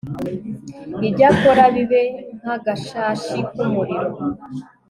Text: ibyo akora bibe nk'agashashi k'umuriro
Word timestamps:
ibyo 1.07 1.23
akora 1.31 1.63
bibe 1.75 2.01
nk'agashashi 2.39 3.37
k'umuriro 3.51 4.09